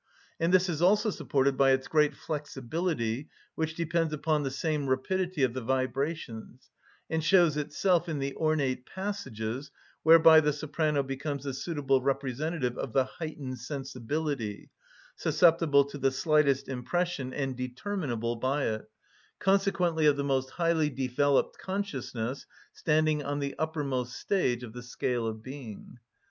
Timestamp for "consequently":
19.37-20.07